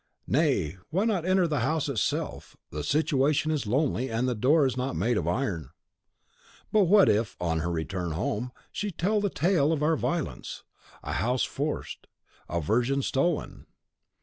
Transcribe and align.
"Nay, 0.25 0.77
why 0.89 1.05
not 1.05 1.25
enter 1.25 1.47
the 1.47 1.59
house 1.59 1.87
itself? 1.87 2.57
the 2.71 2.83
situation 2.83 3.51
is 3.51 3.67
lonely, 3.67 4.09
and 4.09 4.27
the 4.27 4.33
door 4.33 4.65
is 4.65 4.75
not 4.75 4.95
made 4.95 5.15
of 5.15 5.27
iron." 5.27 5.69
"But 6.71 6.85
what 6.85 7.07
if, 7.07 7.37
on 7.39 7.59
her 7.59 7.69
return 7.69 8.13
home, 8.13 8.51
she 8.71 8.89
tell 8.89 9.21
the 9.21 9.29
tale 9.29 9.71
of 9.71 9.83
our 9.83 9.95
violence? 9.95 10.63
A 11.03 11.13
house 11.13 11.43
forced, 11.43 12.07
a 12.49 12.59
virgin 12.59 13.03
stolen! 13.03 13.67